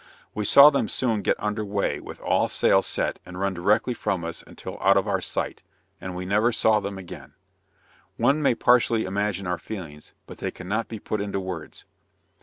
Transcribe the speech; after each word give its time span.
We 0.33 0.45
saw 0.45 0.71
them 0.71 0.87
soon 0.87 1.17
after 1.19 1.21
get 1.21 1.35
under 1.37 1.63
way 1.63 1.99
with 1.99 2.19
all 2.21 2.49
sail 2.49 2.81
set 2.81 3.19
and 3.23 3.39
run 3.39 3.53
directly 3.53 3.93
from 3.93 4.25
us 4.25 4.43
until 4.47 4.79
out 4.81 4.97
of 4.97 5.07
our 5.07 5.21
sight, 5.21 5.61
and 6.01 6.15
we 6.15 6.25
never 6.25 6.51
saw 6.51 6.79
them 6.79 6.97
again! 6.97 7.35
One 8.17 8.41
may 8.41 8.55
partially 8.55 9.05
imagine 9.05 9.45
our 9.45 9.59
feelings, 9.59 10.15
but 10.25 10.39
they 10.39 10.49
cannot 10.49 10.87
be 10.87 10.97
put 10.97 11.21
into 11.21 11.39
words. 11.39 11.85